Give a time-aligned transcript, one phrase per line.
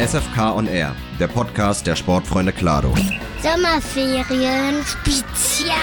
[0.00, 2.94] SFK on Air, der Podcast der Sportfreunde Klado.
[3.42, 5.76] Sommerferien Spezial.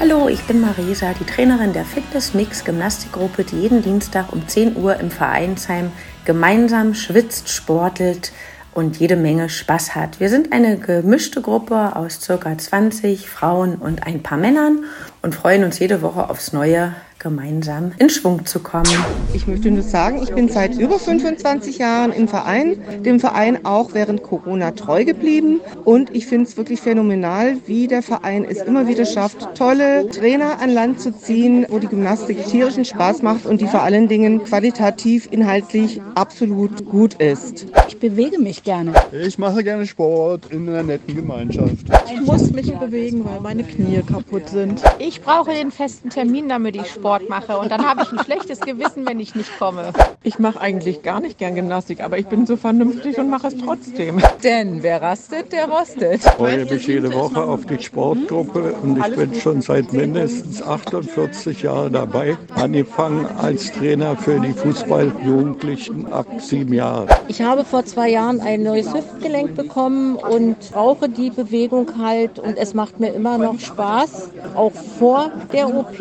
[0.00, 4.74] Hallo, ich bin Marisa, die Trainerin der Fitness Mix Gymnastikgruppe, die jeden Dienstag um 10
[4.74, 5.92] Uhr im Vereinsheim
[6.24, 8.32] gemeinsam schwitzt, sportelt
[8.74, 10.18] und jede Menge Spaß hat.
[10.18, 14.86] Wir sind eine gemischte Gruppe aus circa 20 Frauen und ein paar Männern
[15.22, 18.84] und freuen uns jede Woche aufs Neue gemeinsam in Schwung zu kommen.
[19.32, 23.94] Ich möchte nur sagen, ich bin seit über 25 Jahren im Verein, dem Verein auch
[23.94, 28.86] während Corona treu geblieben und ich finde es wirklich phänomenal, wie der Verein es immer
[28.86, 33.60] wieder schafft, tolle Trainer an Land zu ziehen, wo die Gymnastik tierischen Spaß macht und
[33.60, 37.66] die vor allen Dingen qualitativ, inhaltlich absolut gut ist.
[37.88, 38.92] Ich bewege mich gerne.
[39.12, 41.86] Ich mache gerne Sport in einer netten Gemeinschaft.
[42.12, 44.82] Ich muss mich bewegen, weil meine Knie kaputt sind.
[44.98, 47.56] Ich brauche den festen Termin, damit ich Sport Sport mache.
[47.56, 49.92] Und dann habe ich ein schlechtes Gewissen, wenn ich nicht komme.
[50.24, 53.56] Ich mache eigentlich gar nicht gern Gymnastik, aber ich bin so vernünftig und mache es
[53.56, 54.20] trotzdem.
[54.42, 56.24] Denn wer rastet, der rostet.
[56.24, 61.62] Ich freue mich jede Woche auf die Sportgruppe und ich bin schon seit mindestens 48
[61.62, 62.36] Jahren dabei.
[62.56, 67.08] Angefangen als Trainer für die Fußballjugendlichen ab sieben Jahren.
[67.28, 72.56] Ich habe vor zwei Jahren ein neues Hüftgelenk bekommen und brauche die Bewegung halt und
[72.56, 74.30] es macht mir immer noch Spaß.
[74.56, 75.96] Auch vor der OP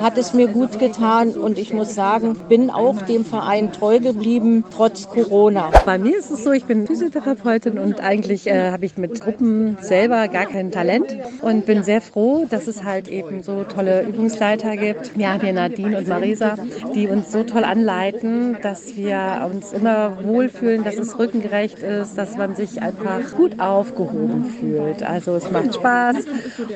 [0.00, 3.98] hat es mir mir gut getan und ich muss sagen, bin auch dem Verein treu
[3.98, 5.70] geblieben, trotz Corona.
[5.84, 9.76] Bei mir ist es so, ich bin Physiotherapeutin und eigentlich äh, habe ich mit Gruppen
[9.80, 14.76] selber gar kein Talent und bin sehr froh, dass es halt eben so tolle Übungsleiter
[14.76, 15.16] gibt.
[15.16, 16.56] Wir haben hier Nadine und Marisa,
[16.94, 22.36] die uns so toll anleiten, dass wir uns immer wohlfühlen, dass es rückengerecht ist, dass
[22.36, 25.02] man sich einfach gut aufgehoben fühlt.
[25.02, 26.16] Also es macht Spaß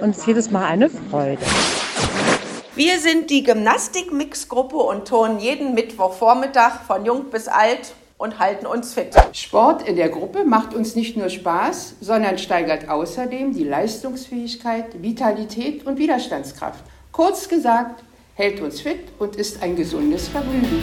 [0.00, 1.38] und es ist jedes Mal eine Freude.
[2.80, 8.94] Wir sind die Gymnastik-Mix-Gruppe und turnen jeden Mittwochvormittag von jung bis alt und halten uns
[8.94, 9.14] fit.
[9.34, 15.86] Sport in der Gruppe macht uns nicht nur Spaß, sondern steigert außerdem die Leistungsfähigkeit, Vitalität
[15.86, 16.82] und Widerstandskraft.
[17.12, 18.02] Kurz gesagt,
[18.32, 20.82] hält uns fit und ist ein gesundes Vergnügen.